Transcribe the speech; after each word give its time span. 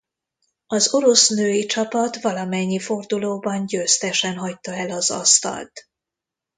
Az 0.67 0.93
orosz 0.93 1.29
női 1.29 1.65
csapat 1.65 2.21
valamennyi 2.21 2.79
fordulóban 2.79 3.65
győztesen 3.65 4.37
hagyta 4.37 4.73
el 4.75 4.89
az 4.91 5.09
asztalt. 5.11 5.89